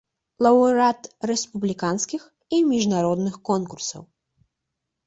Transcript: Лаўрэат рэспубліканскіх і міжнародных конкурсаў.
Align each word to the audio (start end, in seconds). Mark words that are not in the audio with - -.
Лаўрэат 0.45 1.01
рэспубліканскіх 1.31 2.27
і 2.57 2.63
міжнародных 2.71 3.35
конкурсаў. 3.53 4.03